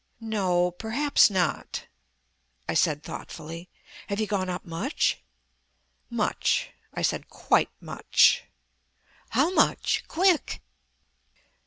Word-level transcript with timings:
"No, 0.19 0.71
perhaps 0.71 1.29
not," 1.29 1.85
I 2.67 2.73
said 2.73 3.03
thoughtfully. 3.03 3.69
"Have 4.07 4.19
you 4.19 4.25
gone 4.25 4.49
up 4.49 4.65
much?" 4.65 5.21
"Much," 6.09 6.71
I 6.91 7.03
said. 7.03 7.29
"Quite 7.29 7.69
much." 7.79 8.45
"How 9.29 9.51
much? 9.51 10.03
Quick!" 10.07 10.63